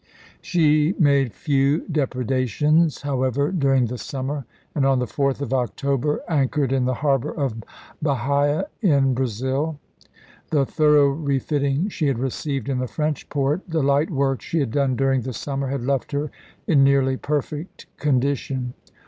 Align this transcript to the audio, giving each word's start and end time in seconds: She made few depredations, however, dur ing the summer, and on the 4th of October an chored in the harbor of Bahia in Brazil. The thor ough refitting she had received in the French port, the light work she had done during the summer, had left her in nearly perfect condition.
She 0.41 0.95
made 0.97 1.31
few 1.31 1.85
depredations, 1.87 3.03
however, 3.03 3.51
dur 3.51 3.75
ing 3.75 3.85
the 3.85 3.99
summer, 3.99 4.45
and 4.73 4.83
on 4.83 4.97
the 4.97 5.05
4th 5.05 5.41
of 5.41 5.53
October 5.53 6.21
an 6.27 6.49
chored 6.49 6.71
in 6.71 6.85
the 6.85 6.95
harbor 7.05 7.29
of 7.29 7.63
Bahia 8.01 8.65
in 8.81 9.13
Brazil. 9.13 9.79
The 10.49 10.65
thor 10.65 10.97
ough 10.97 11.09
refitting 11.19 11.89
she 11.89 12.07
had 12.07 12.17
received 12.17 12.67
in 12.67 12.79
the 12.79 12.87
French 12.87 13.29
port, 13.29 13.61
the 13.67 13.83
light 13.83 14.09
work 14.09 14.41
she 14.41 14.59
had 14.59 14.71
done 14.71 14.95
during 14.95 15.21
the 15.21 15.33
summer, 15.33 15.67
had 15.67 15.85
left 15.85 16.13
her 16.13 16.31
in 16.65 16.83
nearly 16.83 17.15
perfect 17.15 17.85
condition. 17.97 18.73